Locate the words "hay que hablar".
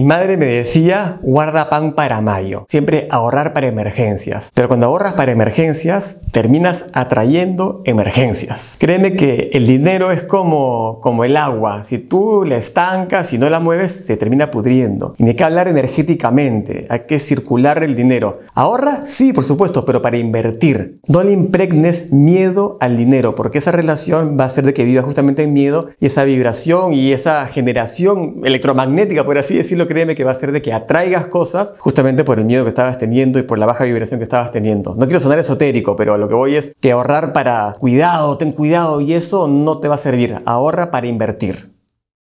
15.28-15.68